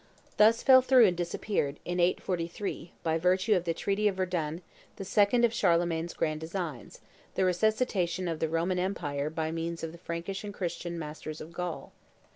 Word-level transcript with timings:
Thus 0.37 0.63
fell 0.63 0.81
through 0.81 1.05
and 1.05 1.15
disappeared, 1.15 1.79
in 1.85 1.99
843, 1.99 2.93
by 3.03 3.19
virtue 3.19 3.53
of 3.55 3.65
the 3.65 3.73
treaty 3.75 4.07
of 4.07 4.15
Verdun, 4.15 4.63
the 4.95 5.05
second 5.05 5.45
of 5.45 5.53
Charlemagne's 5.53 6.15
grand 6.15 6.41
designs, 6.41 7.01
the 7.35 7.45
resuscitation 7.45 8.27
of 8.27 8.39
the 8.39 8.49
Roman 8.49 8.79
empire 8.79 9.29
by 9.29 9.51
means 9.51 9.83
of 9.83 9.91
the 9.91 9.99
Frankish 9.99 10.43
and 10.43 10.55
Christian 10.55 10.97
masters 10.97 11.39
of 11.39 11.53
Gaul. 11.53 11.91